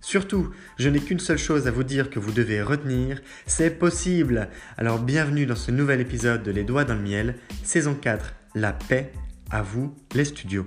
[0.00, 4.48] Surtout, je n'ai qu'une seule chose à vous dire que vous devez retenir, c'est possible.
[4.78, 7.34] Alors bienvenue dans ce nouvel épisode de Les Doigts dans le Miel,
[7.64, 9.12] saison 4, La paix,
[9.50, 10.66] à vous les studios.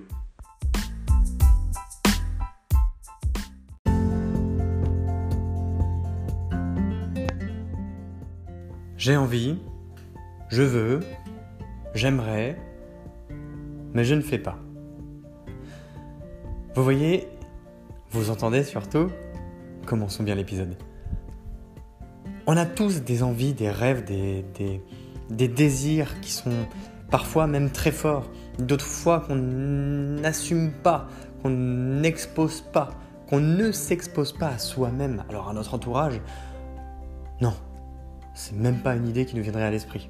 [8.98, 9.58] J'ai envie,
[10.50, 11.00] je veux,
[11.96, 12.56] j'aimerais,
[13.94, 14.60] mais je ne fais pas.
[16.76, 17.28] Vous voyez,
[18.14, 19.10] vous entendez surtout
[19.86, 20.78] Commençons bien l'épisode.
[22.46, 26.68] On a tous des envies, des rêves, des, désirs qui sont
[27.10, 28.30] parfois même très forts,
[28.60, 31.08] d'autres fois qu'on n'assume pas,
[31.42, 32.92] qu'on n'expose pas,
[33.30, 36.22] qu'on ne s'expose pas à soi-même, alors à notre entourage.
[37.42, 37.54] Non,
[38.36, 40.10] c'est même pas une idée qui nous viendrait à l'esprit.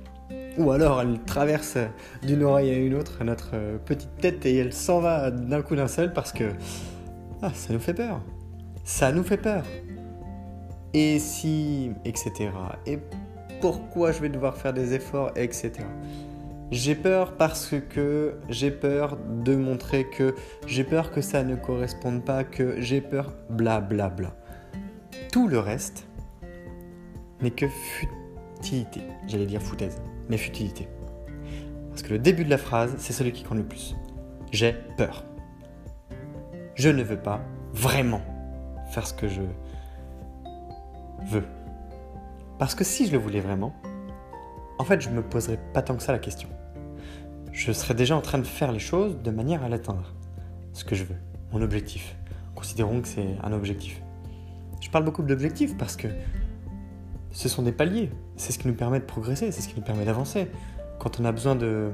[0.57, 1.77] Ou alors elle traverse
[2.21, 3.51] d'une oreille à une autre notre
[3.85, 6.43] petite tête et elle s'en va d'un coup d'un seul parce que
[7.45, 8.21] ah, ça nous fait peur.
[8.85, 9.65] Ça nous fait peur.
[10.93, 12.51] Et si, etc.
[12.85, 12.99] Et
[13.59, 15.73] pourquoi je vais devoir faire des efforts, etc.
[16.71, 20.35] J'ai peur parce que j'ai peur de montrer que
[20.67, 24.33] j'ai peur que ça ne corresponde pas, que j'ai peur, bla bla bla.
[25.33, 26.07] Tout le reste
[27.41, 29.01] n'est que futilité.
[29.27, 30.87] J'allais dire foutaise, mais futilité.
[31.89, 33.97] Parce que le début de la phrase, c'est celui qui compte le plus.
[34.53, 35.25] J'ai peur
[36.75, 37.41] je ne veux pas
[37.73, 38.21] vraiment
[38.91, 39.41] faire ce que je
[41.25, 41.43] veux.
[42.59, 43.73] Parce que si je le voulais vraiment,
[44.79, 46.49] en fait, je ne me poserais pas tant que ça la question.
[47.51, 50.13] Je serais déjà en train de faire les choses de manière à l'atteindre.
[50.73, 51.17] Ce que je veux,
[51.51, 52.15] mon objectif.
[52.55, 54.01] Considérons que c'est un objectif.
[54.81, 56.07] Je parle beaucoup d'objectifs parce que
[57.31, 58.11] ce sont des paliers.
[58.35, 60.47] C'est ce qui nous permet de progresser, c'est ce qui nous permet d'avancer.
[60.99, 61.91] Quand on a besoin de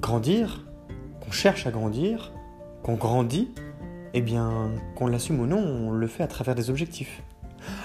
[0.00, 0.64] grandir,
[1.20, 2.32] qu'on cherche à grandir,
[2.82, 3.50] qu'on grandit,
[4.14, 7.22] eh bien, qu'on l'assume ou non, on le fait à travers des objectifs.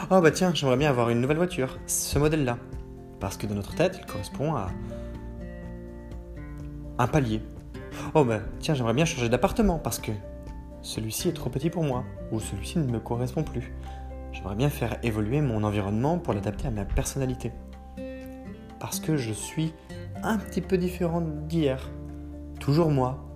[0.10, 2.58] Oh bah tiens, j'aimerais bien avoir une nouvelle voiture, ce modèle-là.
[3.20, 4.70] Parce que dans notre tête, il correspond à
[7.00, 7.42] un palier.
[8.14, 10.12] Oh bah tiens, j'aimerais bien changer d'appartement parce que
[10.82, 13.74] celui-ci est trop petit pour moi, ou celui-ci ne me correspond plus.
[14.32, 17.52] J'aimerais bien faire évoluer mon environnement pour l'adapter à ma personnalité.
[18.80, 19.74] Parce que je suis
[20.24, 21.90] un petit peu différent d'hier.
[22.60, 23.27] Toujours moi,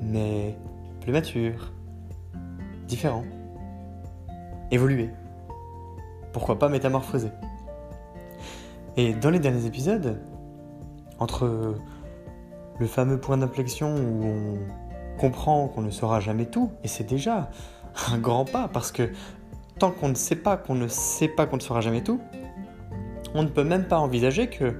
[0.00, 0.56] mais
[1.00, 1.72] plus mature,
[2.86, 3.24] différent,
[4.70, 5.10] évoluer.
[6.32, 7.30] Pourquoi pas métamorphoser
[8.96, 10.20] Et dans les derniers épisodes,
[11.18, 11.76] entre
[12.78, 17.50] le fameux point d'inflexion où on comprend qu'on ne saura jamais tout, et c'est déjà
[18.10, 19.10] un grand pas, parce que
[19.78, 22.20] tant qu'on ne sait pas qu'on ne sait pas qu'on ne saura jamais tout,
[23.34, 24.76] on ne peut même pas envisager que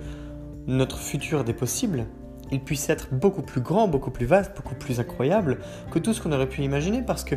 [0.66, 2.06] notre futur des possibles
[2.50, 5.58] il puisse être beaucoup plus grand, beaucoup plus vaste, beaucoup plus incroyable
[5.90, 7.36] que tout ce qu'on aurait pu imaginer parce que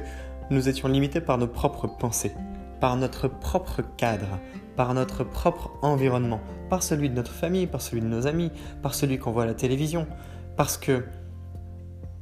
[0.50, 2.34] nous étions limités par nos propres pensées,
[2.80, 4.40] par notre propre cadre,
[4.76, 6.40] par notre propre environnement,
[6.70, 8.52] par celui de notre famille, par celui de nos amis,
[8.82, 10.08] par celui qu'on voit à la télévision,
[10.56, 11.04] parce que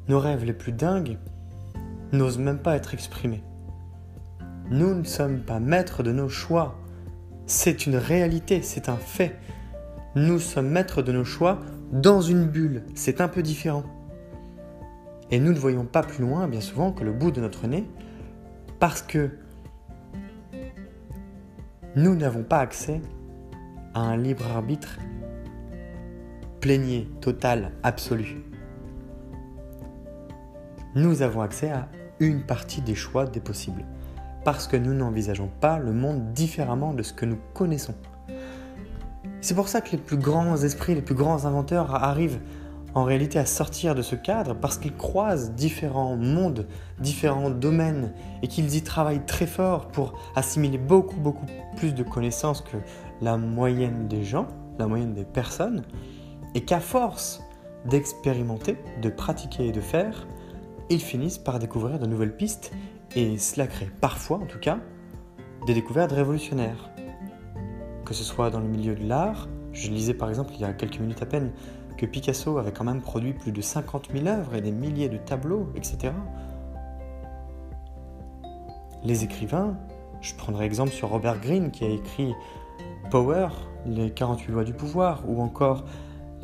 [0.07, 1.17] nos rêves les plus dingues
[2.13, 3.43] n'osent même pas être exprimés.
[4.69, 6.75] Nous ne sommes pas maîtres de nos choix.
[7.45, 9.35] C'est une réalité, c'est un fait.
[10.15, 11.59] Nous sommes maîtres de nos choix
[11.95, 12.83] dans une bulle.
[12.93, 13.83] C'est un peu différent.
[15.31, 17.87] Et nous ne voyons pas plus loin, bien souvent, que le bout de notre nez,
[18.79, 19.31] parce que
[21.95, 23.01] nous n'avons pas accès
[23.93, 24.99] à un libre arbitre
[26.59, 28.43] plénier, total, absolu.
[30.95, 31.87] Nous avons accès à
[32.19, 33.85] une partie des choix des possibles,
[34.43, 37.95] parce que nous n'envisageons pas le monde différemment de ce que nous connaissons.
[39.45, 42.39] C'est pour ça que les plus grands esprits, les plus grands inventeurs arrivent
[42.95, 46.65] en réalité à sortir de ce cadre parce qu'ils croisent différents mondes,
[46.97, 48.11] différents domaines
[48.41, 51.45] et qu'ils y travaillent très fort pour assimiler beaucoup, beaucoup
[51.77, 52.77] plus de connaissances que
[53.21, 54.47] la moyenne des gens,
[54.79, 55.83] la moyenne des personnes,
[56.55, 57.43] et qu'à force
[57.87, 60.25] d'expérimenter, de pratiquer et de faire,
[60.89, 62.71] ils finissent par découvrir de nouvelles pistes
[63.15, 64.79] et cela crée parfois, en tout cas,
[65.67, 66.89] des découvertes révolutionnaires.
[68.05, 70.73] Que ce soit dans le milieu de l'art, je lisais par exemple il y a
[70.73, 71.51] quelques minutes à peine
[71.97, 75.17] que Picasso avait quand même produit plus de 50 000 œuvres et des milliers de
[75.17, 76.13] tableaux, etc.
[79.03, 79.77] Les écrivains,
[80.21, 82.33] je prendrai exemple sur Robert Greene qui a écrit
[83.09, 83.49] Power,
[83.85, 85.85] les 48 lois du pouvoir, ou encore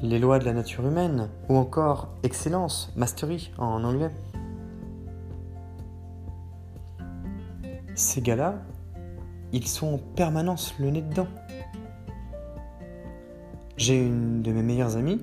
[0.01, 4.11] les lois de la nature humaine, ou encore Excellence, Mastery en anglais.
[7.95, 8.55] Ces gars-là,
[9.51, 11.27] ils sont en permanence le nez dedans.
[13.81, 15.17] J'ai une de mes meilleures amies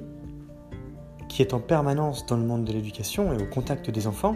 [1.29, 4.35] qui est en permanence dans le monde de l'éducation et au contact des enfants,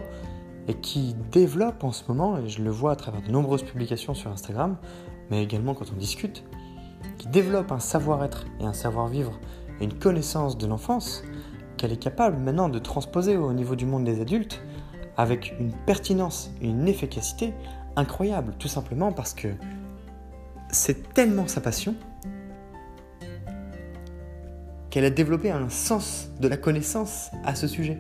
[0.69, 4.15] et qui développe en ce moment, et je le vois à travers de nombreuses publications
[4.15, 4.77] sur Instagram,
[5.29, 6.45] mais également quand on discute,
[7.19, 9.41] qui développe un savoir-être et un savoir-vivre
[9.81, 11.25] et une connaissance de l'enfance
[11.77, 14.63] qu'elle est capable maintenant de transposer au niveau du monde des adultes
[15.17, 17.55] avec une pertinence et une efficacité
[17.97, 19.49] incroyable, tout simplement parce que
[20.71, 21.97] c'est tellement sa passion
[24.93, 27.99] qu'elle a développé un sens de la connaissance à ce sujet.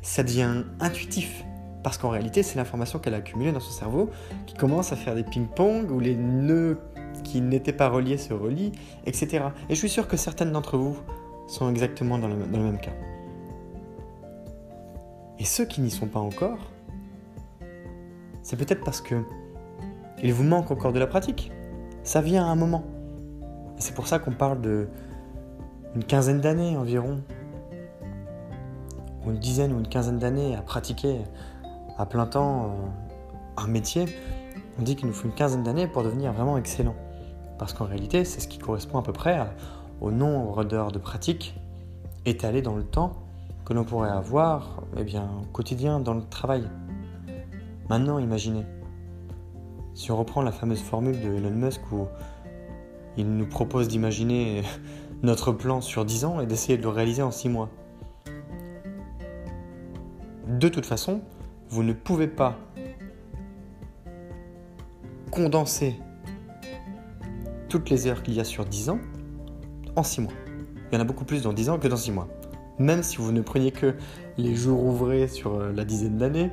[0.00, 1.44] Ça devient intuitif,
[1.82, 4.08] parce qu'en réalité, c'est l'information qu'elle a accumulée dans son cerveau
[4.46, 6.78] qui commence à faire des ping-pong où les nœuds
[7.24, 8.72] qui n'étaient pas reliés se relient,
[9.04, 9.44] etc.
[9.68, 10.96] Et je suis sûr que certaines d'entre vous
[11.46, 12.94] sont exactement dans le, même cas.
[15.38, 16.70] Et ceux qui n'y sont pas encore,
[18.42, 19.16] c'est peut-être parce que
[20.22, 21.52] il vous manque encore de la pratique.
[22.02, 22.84] Ça vient à un moment.
[23.82, 24.86] C'est pour ça qu'on parle de
[25.96, 27.20] une quinzaine d'années environ,
[29.26, 31.22] ou une dizaine ou une quinzaine d'années à pratiquer
[31.98, 32.68] à plein temps euh,
[33.56, 34.04] un métier.
[34.78, 36.94] On dit qu'il nous faut une quinzaine d'années pour devenir vraiment excellent.
[37.58, 39.44] Parce qu'en réalité, c'est ce qui correspond à peu près
[40.00, 41.60] au nombre d'heures de pratique
[42.24, 43.14] étalées dans le temps
[43.64, 46.68] que l'on pourrait avoir eh bien, au quotidien dans le travail.
[47.90, 48.64] Maintenant, imaginez,
[49.94, 52.06] si on reprend la fameuse formule de Elon Musk où
[53.16, 54.62] il nous propose d'imaginer
[55.22, 57.68] notre plan sur 10 ans et d'essayer de le réaliser en 6 mois.
[60.48, 61.22] De toute façon,
[61.68, 62.58] vous ne pouvez pas
[65.30, 65.96] condenser
[67.68, 68.98] toutes les heures qu'il y a sur 10 ans
[69.96, 70.32] en 6 mois.
[70.90, 72.28] Il y en a beaucoup plus dans 10 ans que dans 6 mois.
[72.78, 73.94] Même si vous ne preniez que
[74.38, 76.50] les jours ouvrés sur euh, la dizaine d'années,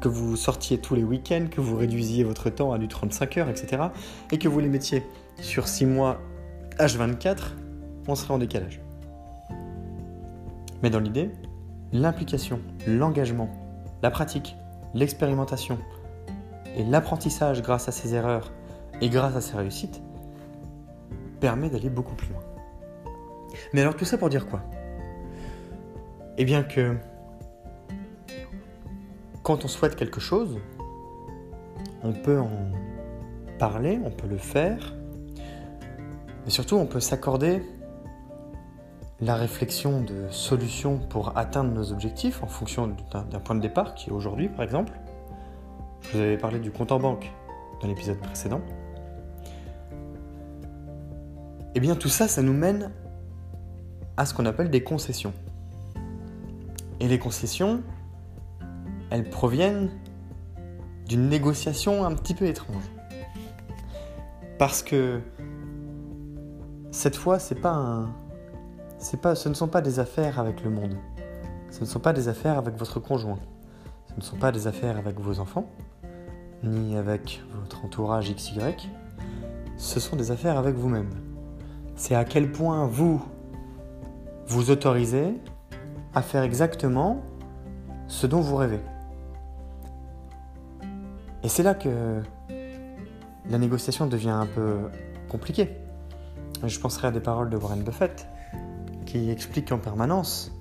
[0.00, 3.48] que vous sortiez tous les week-ends, que vous réduisiez votre temps à du 35 heures,
[3.48, 3.82] etc.,
[4.32, 5.02] et que vous les mettiez
[5.40, 6.20] sur 6 mois
[6.78, 7.52] H24,
[8.08, 8.80] on serait en décalage.
[10.82, 11.30] Mais dans l'idée,
[11.92, 13.48] l'implication, l'engagement,
[14.02, 14.56] la pratique,
[14.94, 15.78] l'expérimentation
[16.76, 18.52] et l'apprentissage grâce à ces erreurs
[19.00, 20.02] et grâce à ces réussites
[21.40, 22.42] permet d'aller beaucoup plus loin.
[23.72, 24.62] Mais alors tout ça pour dire quoi?
[26.38, 26.96] Eh bien que
[29.42, 30.58] quand on souhaite quelque chose,
[32.02, 32.50] on peut en
[33.58, 34.95] parler, on peut le faire,
[36.46, 37.60] mais surtout on peut s'accorder
[39.20, 44.10] la réflexion de solutions pour atteindre nos objectifs en fonction d'un point de départ qui
[44.10, 44.92] est aujourd'hui par exemple.
[46.02, 47.32] Je vous avais parlé du compte en banque
[47.82, 48.60] dans l'épisode précédent.
[51.74, 52.92] Eh bien tout ça, ça nous mène
[54.16, 55.32] à ce qu'on appelle des concessions.
[57.00, 57.82] Et les concessions,
[59.10, 59.90] elles proviennent
[61.08, 62.84] d'une négociation un petit peu étrange.
[64.58, 65.20] Parce que
[66.96, 68.08] cette fois, c'est pas un,
[69.20, 70.94] pas, ce ne sont pas des affaires avec le monde.
[71.70, 73.38] Ce ne sont pas des affaires avec votre conjoint.
[74.08, 75.68] Ce ne sont pas des affaires avec vos enfants,
[76.64, 78.60] ni avec votre entourage XY.
[79.76, 81.10] Ce sont des affaires avec vous-même.
[81.96, 83.22] C'est à quel point vous
[84.46, 85.34] vous autorisez
[86.14, 87.20] à faire exactement
[88.08, 88.80] ce dont vous rêvez.
[91.42, 92.22] Et c'est là que
[93.50, 94.78] la négociation devient un peu
[95.28, 95.85] compliquée.
[96.64, 98.26] Je penserai à des paroles de Warren Buffett
[99.04, 100.52] qui explique en permanence,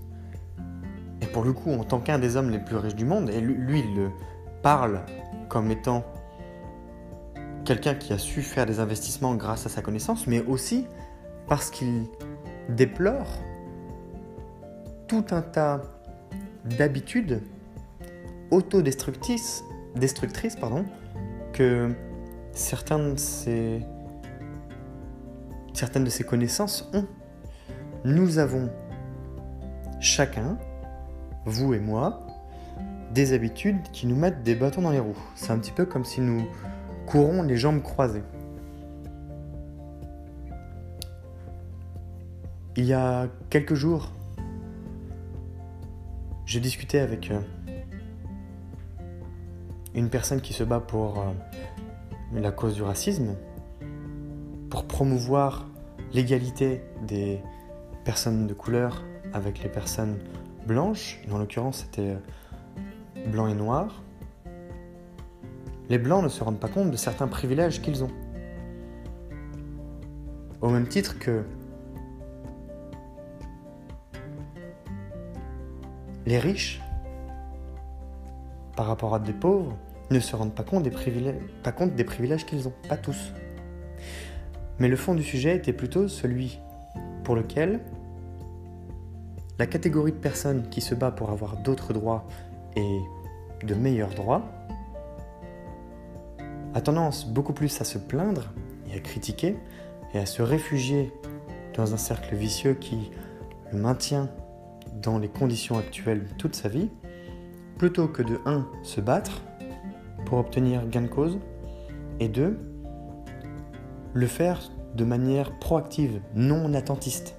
[1.22, 3.42] et pour le coup en tant qu'un des hommes les plus riches du monde, et
[3.42, 4.12] lui il le
[4.62, 5.02] parle
[5.50, 6.04] comme étant
[7.66, 10.86] quelqu'un qui a su faire des investissements grâce à sa connaissance, mais aussi
[11.48, 12.06] parce qu'il
[12.70, 13.28] déplore
[15.08, 15.82] tout un tas
[16.66, 17.42] d'habitudes
[18.52, 19.64] autodestructrices
[19.96, 20.86] destructrices, pardon,
[21.54, 21.90] que
[22.52, 23.82] certains de ces,
[25.76, 27.06] certaines de ces connaissances ont.
[28.04, 28.70] Nous avons
[30.00, 30.58] chacun,
[31.46, 32.26] vous et moi,
[33.12, 35.18] des habitudes qui nous mettent des bâtons dans les roues.
[35.36, 36.46] C'est un petit peu comme si nous
[37.06, 38.24] courons les jambes croisées.
[42.78, 44.12] Il y a quelques jours,
[46.46, 47.40] j'ai discuté avec euh,
[49.94, 51.32] une personne qui se bat pour euh,
[52.34, 53.36] la cause du racisme,
[54.70, 55.68] pour promouvoir
[56.14, 57.40] l'égalité des
[58.04, 59.04] personnes de couleur
[59.34, 60.18] avec les personnes
[60.66, 64.04] blanches, en l'occurrence c'était euh, blanc et noir,
[65.90, 68.12] les blancs ne se rendent pas compte de certains privilèges qu'ils ont.
[70.62, 71.44] Au même titre que
[76.26, 76.82] les riches,
[78.76, 79.78] par rapport à des pauvres,
[80.12, 83.32] ne se rendent pas compte des privilèges, pas compte des privilèges qu'ils ont, pas tous.
[84.80, 86.60] Mais le fond du sujet était plutôt celui
[87.24, 87.80] pour lequel
[89.58, 92.28] la catégorie de personnes qui se bat pour avoir d'autres droits
[92.76, 93.00] et
[93.64, 94.44] de meilleurs droits
[96.74, 98.52] a tendance beaucoup plus à se plaindre
[98.92, 99.56] et à critiquer
[100.14, 101.14] et à se réfugier
[101.74, 103.12] dans un cercle vicieux qui
[103.72, 104.30] le maintient
[105.02, 106.90] dans les conditions actuelles toute sa vie,
[107.78, 108.68] plutôt que de 1.
[108.84, 109.42] se battre
[110.26, 111.40] pour obtenir gain de cause,
[112.20, 112.58] et 2.
[114.16, 114.62] Le faire
[114.96, 117.36] de manière proactive, non attentiste.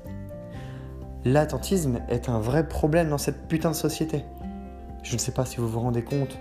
[1.25, 4.25] L'attentisme est un vrai problème dans cette putain de société.
[5.03, 6.39] Je ne sais pas si vous vous rendez compte,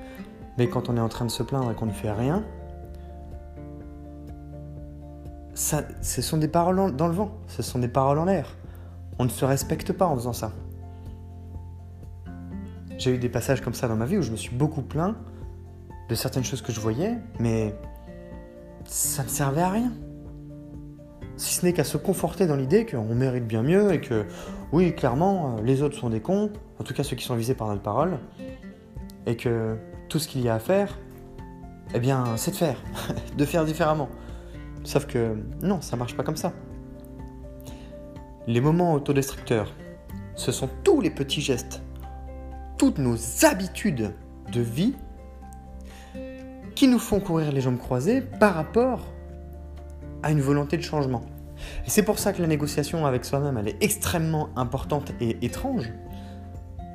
[0.58, 2.44] mais quand on est en train de se plaindre et qu'on ne fait rien,
[5.54, 8.58] ça, ce sont des paroles dans le vent, ce sont des paroles en l'air.
[9.18, 10.52] On ne se respecte pas en faisant ça.
[12.98, 15.16] J'ai eu des passages comme ça dans ma vie où je me suis beaucoup plaint
[16.10, 17.74] de certaines choses que je voyais, mais
[18.84, 19.94] ça ne servait à rien.
[21.38, 24.26] Si ce n'est qu'à se conforter dans l'idée qu'on mérite bien mieux et que,
[24.72, 27.68] oui, clairement, les autres sont des cons, en tout cas ceux qui sont visés par
[27.68, 28.20] notre parole,
[29.26, 29.78] et que
[30.08, 30.98] tout ce qu'il y a à faire,
[31.94, 32.82] eh bien, c'est de faire,
[33.38, 34.10] de faire différemment.
[34.84, 36.54] Sauf que non, ça marche pas comme ça.
[38.48, 39.74] Les moments autodestructeurs,
[40.36, 41.82] ce sont tous les petits gestes
[42.78, 44.14] toutes nos habitudes
[44.52, 44.94] de vie
[46.76, 49.06] qui nous font courir les jambes croisées par rapport
[50.26, 51.22] à une volonté de changement.
[51.86, 55.94] Et c'est pour ça que la négociation avec soi-même, elle est extrêmement importante et étrange.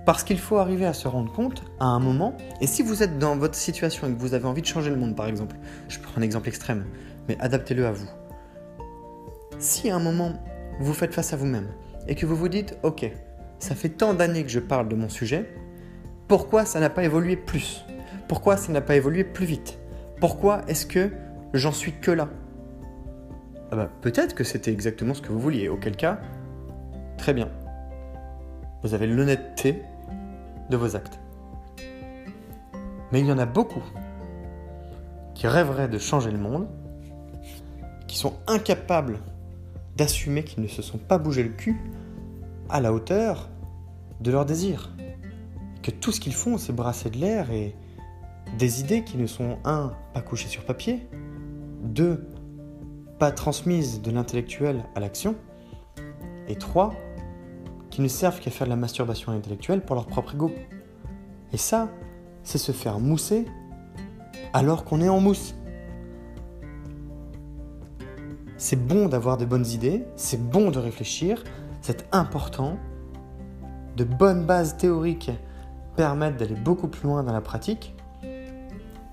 [0.04, 3.20] Parce qu'il faut arriver à se rendre compte à un moment, et si vous êtes
[3.20, 5.54] dans votre situation et que vous avez envie de changer le monde par exemple,
[5.88, 6.87] je prends un exemple extrême,
[7.28, 8.08] mais adaptez-le à vous.
[9.60, 10.32] Si à un moment
[10.80, 11.68] vous faites face à vous-même
[12.08, 13.12] et que vous vous dites, ok,
[13.60, 15.54] ça fait tant d'années que je parle de mon sujet,
[16.26, 17.84] pourquoi ça n'a pas évolué plus?
[18.26, 19.78] Pourquoi ça n'a pas évolué plus vite?
[20.18, 21.12] Pourquoi est-ce que
[21.54, 22.28] j'en suis que là?
[23.71, 26.21] Ah bah, Peut-être que c'était exactement ce que vous vouliez, auquel cas,
[27.19, 27.49] très bien.
[28.83, 29.83] Vous avez l'honnêteté
[30.71, 31.19] de vos actes.
[33.12, 33.83] Mais il y en a beaucoup
[35.35, 36.69] qui rêveraient de changer le monde,
[38.07, 39.19] qui sont incapables
[39.97, 41.77] d'assumer qu'ils ne se sont pas bougé le cul
[42.69, 43.49] à la hauteur
[44.21, 44.91] de leurs désirs
[45.83, 47.75] que tout ce qu'ils font, c'est brasser de l'air et
[48.59, 51.07] des idées qui ne sont, un, pas couchées sur papier,
[51.83, 52.27] deux,
[53.21, 55.37] pas transmises de l'intellectuel à l'action,
[56.49, 56.95] et trois,
[57.91, 60.50] qui ne servent qu'à faire de la masturbation intellectuelle pour leur propre ego.
[61.53, 61.91] Et ça,
[62.43, 63.45] c'est se faire mousser
[64.55, 65.55] alors qu'on est en mousse.
[68.57, 71.45] C'est bon d'avoir de bonnes idées, c'est bon de réfléchir,
[71.83, 72.79] c'est important,
[73.97, 75.31] de bonnes bases théoriques
[75.95, 77.95] permettre d'aller beaucoup plus loin dans la pratique,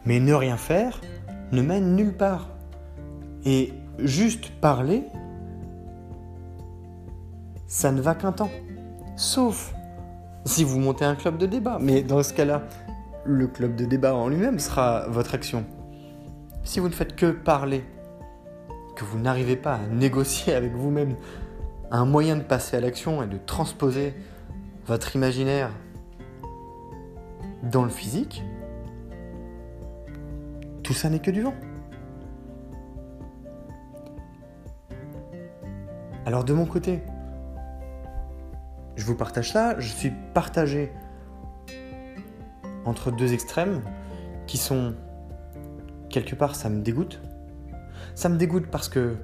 [0.06, 1.02] mais ne rien faire
[1.52, 2.50] ne mène nulle part.
[3.46, 5.04] Et juste parler,
[7.68, 8.51] ça ne va qu'un temps.
[9.16, 9.74] Sauf
[10.48, 11.77] si vous montez un club de débat.
[11.80, 12.63] Mais dans ce cas-là,
[13.25, 15.66] le club de débat en lui-même sera votre action.
[16.63, 17.84] Si vous ne faites que parler,
[18.96, 21.16] que vous n'arrivez pas à négocier avec vous-même
[21.92, 24.13] un moyen de passer à l'action et de transposer
[24.86, 25.70] votre imaginaire
[27.63, 28.44] dans le physique,
[30.84, 31.54] tout ça n'est que du vent.
[36.27, 37.00] Alors de mon côté,
[38.98, 40.91] je vous partage ça, je suis partagé
[42.84, 43.81] entre deux extrêmes
[44.46, 44.93] qui sont
[46.10, 47.22] quelque part ça me dégoûte.
[48.13, 49.15] Ça me dégoûte parce que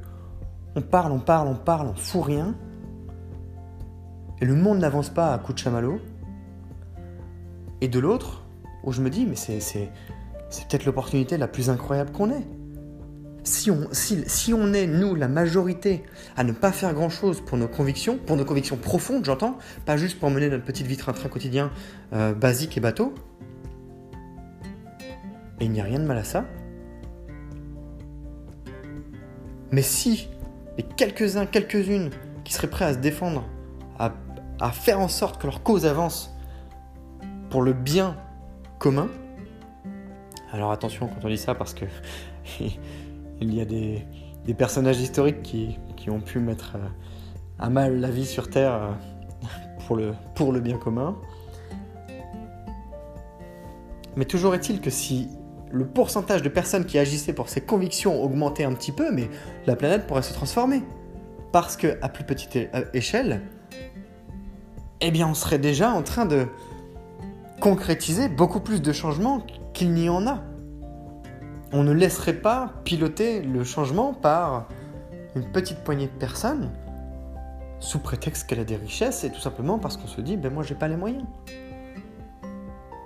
[0.77, 2.55] on parle, on parle, on parle, on fout rien.
[4.39, 5.99] Et le monde n'avance pas à coup de chamallow.
[7.81, 8.45] Et de l'autre,
[8.85, 9.91] où je me dis, mais c'est,
[10.69, 12.47] peut-être l'opportunité la plus incroyable qu'on ait.
[13.43, 16.03] Si on, est, nous, la majorité,
[16.37, 20.19] à ne pas faire grand-chose pour nos convictions, pour nos convictions profondes, j'entends, pas juste
[20.19, 21.69] pour mener notre petite vie train quotidien
[22.13, 23.13] euh, basique et bateau,
[25.59, 26.45] et il n'y a rien de mal à ça.
[29.71, 30.29] Mais si
[30.77, 32.11] les quelques-uns, quelques-unes
[32.45, 33.45] qui seraient prêts à se défendre,
[34.59, 36.33] à faire en sorte que leur cause avance
[37.49, 38.15] pour le bien
[38.79, 39.09] commun,
[40.53, 41.85] alors attention quand on dit ça parce que
[43.41, 44.05] il y a des,
[44.57, 46.87] personnages historiques qui, ont pu mettre euh,
[47.59, 48.95] à mal la vie sur Terre
[49.91, 51.15] euh, pour le, bien commun.
[54.15, 55.29] Mais toujours est-il que si
[55.71, 59.29] le pourcentage de personnes qui agissaient pour ces convictions augmentait un petit peu, mais
[59.65, 60.83] la planète pourrait se transformer.
[61.51, 62.57] Parce que à plus petite
[62.93, 63.41] échelle,
[65.01, 66.47] eh bien on serait déjà en train de
[67.59, 70.43] concrétiser beaucoup plus de changements qu'il n'y en a
[71.73, 74.67] on ne laisserait pas piloter le changement par
[75.35, 76.69] une petite poignée de personnes
[77.79, 80.63] sous prétexte qu'elle a des richesses et tout simplement parce qu'on se dit ben moi
[80.63, 81.25] j'ai pas les moyens.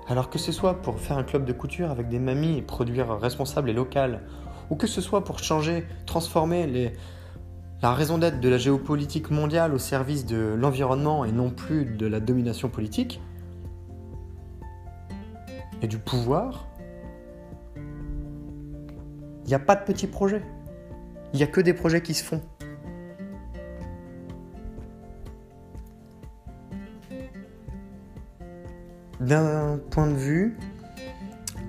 [0.10, 3.18] Alors que ce soit pour faire un club de couture avec des mamies et produire
[3.20, 4.22] responsable et local,
[4.70, 6.94] ou que ce soit pour changer, transformer
[7.82, 12.08] la raison d'être de la géopolitique mondiale au service de l'environnement et non plus de
[12.08, 13.22] la domination politique,
[15.82, 16.68] et du pouvoir,
[19.48, 20.42] il n'y a pas de petits projets.
[21.32, 22.42] Il n'y a que des projets qui se font.
[29.22, 30.58] D'un point de vue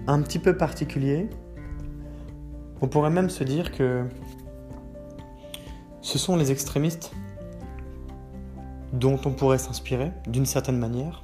[0.09, 1.31] un petit peu particulier,
[2.81, 4.05] on pourrait même se dire que
[6.01, 7.13] ce sont les extrémistes
[8.93, 11.23] dont on pourrait s'inspirer d'une certaine manière,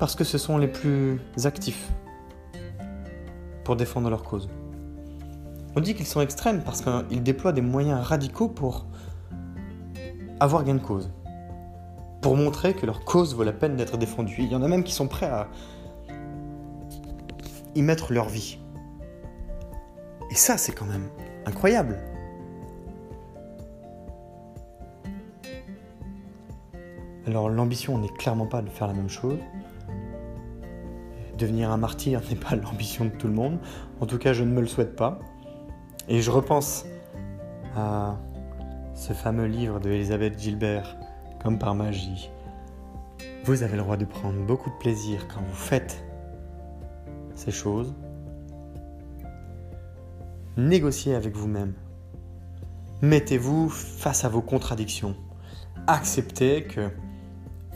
[0.00, 1.90] parce que ce sont les plus actifs
[3.62, 4.48] pour défendre leur cause.
[5.74, 8.86] On dit qu'ils sont extrêmes parce qu'ils déploient des moyens radicaux pour
[10.38, 11.10] avoir gain de cause.
[12.20, 14.36] Pour montrer que leur cause vaut la peine d'être défendue.
[14.38, 15.48] Il y en a même qui sont prêts à
[17.74, 18.58] y mettre leur vie.
[20.30, 21.08] Et ça, c'est quand même
[21.46, 21.98] incroyable.
[27.26, 29.38] Alors l'ambition n'est clairement pas de faire la même chose.
[31.38, 33.58] Devenir un martyr n'est pas l'ambition de tout le monde.
[34.00, 35.18] En tout cas, je ne me le souhaite pas.
[36.08, 36.84] Et je repense
[37.76, 38.16] à
[38.94, 40.96] ce fameux livre de Elisabeth Gilbert,
[41.42, 42.30] comme par magie.
[43.44, 46.04] Vous avez le droit de prendre beaucoup de plaisir quand vous faites
[47.34, 47.94] ces choses.
[50.56, 51.74] Négociez avec vous-même.
[53.00, 55.16] Mettez-vous face à vos contradictions.
[55.86, 56.90] Acceptez que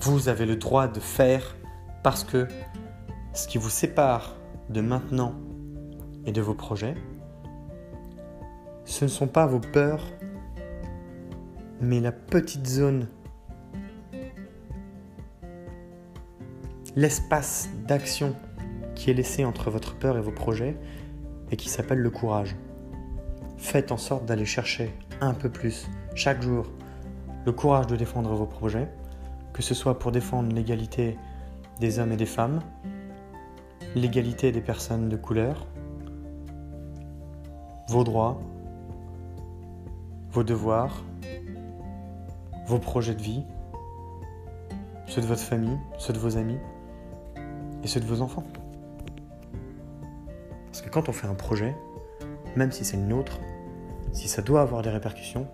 [0.01, 1.57] vous avez le droit de faire
[2.03, 2.47] parce que
[3.35, 4.37] ce qui vous sépare
[4.69, 5.35] de maintenant
[6.27, 6.95] et de vos projets,
[8.87, 10.05] ce ne sont pas vos peurs,
[11.81, 13.09] mais la petite zone,
[16.95, 18.35] l'espace d'action
[18.95, 20.79] qui est laissé entre votre peur et vos projets
[21.51, 22.57] et qui s'appelle le courage.
[23.59, 26.67] Faites en sorte d'aller chercher un peu plus chaque jour
[27.45, 28.89] le courage de défendre vos projets,
[29.53, 31.19] que ce soit pour défendre l'égalité
[31.81, 32.61] des hommes et des femmes,
[33.97, 35.67] l'égalité des personnes de couleur,
[37.89, 38.41] vos droits,
[40.37, 41.03] vos devoirs,
[42.67, 43.43] vos projets de vie,
[45.07, 46.59] ceux de votre famille, ceux de vos amis
[47.83, 48.45] et ceux de vos enfants.
[50.67, 51.75] Parce que quand on fait un projet,
[52.55, 53.41] même si c'est le nôtre,
[54.13, 55.49] si ça doit avoir des répercussions,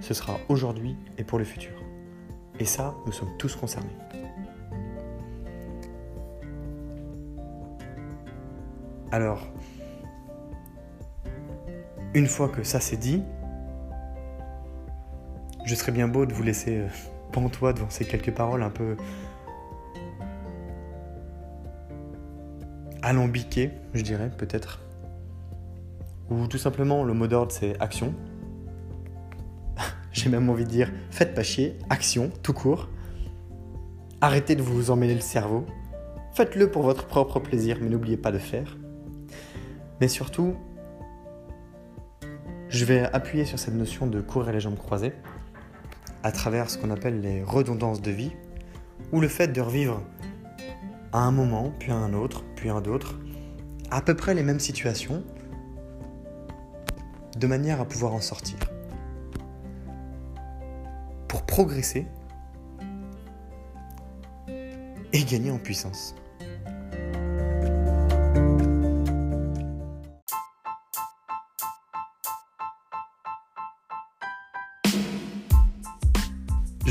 [0.00, 1.74] ce sera aujourd'hui et pour le futur.
[2.60, 3.98] Et ça, nous sommes tous concernés.
[9.10, 9.46] Alors,
[12.14, 13.22] une fois que ça c'est dit,
[15.64, 16.88] je serais bien beau de vous laisser euh,
[17.32, 18.96] pantois devant ces quelques paroles un peu
[23.02, 24.80] alambiquées, je dirais peut-être.
[26.30, 28.14] Ou tout simplement le mot d'ordre c'est action.
[30.12, 32.88] J'ai même envie de dire faites pas chier, action, tout court.
[34.20, 35.66] Arrêtez de vous emmêler le cerveau.
[36.34, 38.78] Faites-le pour votre propre plaisir, mais n'oubliez pas de faire.
[40.00, 40.54] Mais surtout,
[42.68, 45.12] je vais appuyer sur cette notion de courir les jambes croisées
[46.22, 48.32] à travers ce qu'on appelle les redondances de vie,
[49.12, 50.02] ou le fait de revivre
[51.12, 53.18] à un moment, puis à un autre, puis à un autre,
[53.90, 55.22] à peu près les mêmes situations,
[57.36, 58.56] de manière à pouvoir en sortir.
[61.28, 62.06] Pour progresser
[65.12, 66.14] et gagner en puissance.